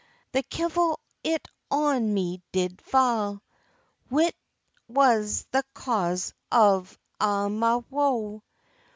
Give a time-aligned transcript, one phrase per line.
[0.31, 3.39] The kevil it on me did fa',
[4.09, 4.33] Whilk
[4.87, 8.41] was the cause of a' my woe.